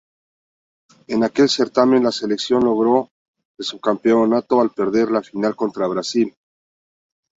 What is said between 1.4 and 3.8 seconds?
certamen la selección logró el